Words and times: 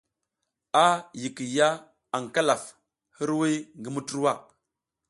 A 0.83 0.85
yikiy 1.21 1.51
ya 1.57 1.69
aƞ 2.15 2.23
Kalaf 2.33 2.63
hiriwiy 3.15 3.57
ngi 3.79 3.89
Muturwa. 3.95 4.33